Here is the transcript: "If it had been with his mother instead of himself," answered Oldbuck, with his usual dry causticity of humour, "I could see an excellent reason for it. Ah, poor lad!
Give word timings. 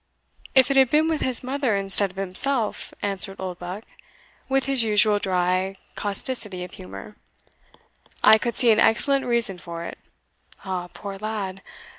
"If 0.55 0.71
it 0.71 0.77
had 0.77 0.89
been 0.89 1.07
with 1.07 1.21
his 1.21 1.43
mother 1.43 1.75
instead 1.75 2.09
of 2.09 2.17
himself," 2.17 2.91
answered 3.03 3.39
Oldbuck, 3.39 3.83
with 4.49 4.65
his 4.65 4.83
usual 4.83 5.19
dry 5.19 5.75
causticity 5.93 6.63
of 6.63 6.71
humour, 6.73 7.17
"I 8.23 8.39
could 8.39 8.55
see 8.55 8.71
an 8.71 8.79
excellent 8.79 9.27
reason 9.27 9.59
for 9.59 9.83
it. 9.85 9.99
Ah, 10.65 10.89
poor 10.91 11.19
lad! 11.19 11.61